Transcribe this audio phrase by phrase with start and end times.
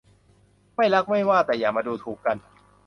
[0.75, 2.37] ไม่รักไม่ว่า แต่อย่ามาดูถูกกัน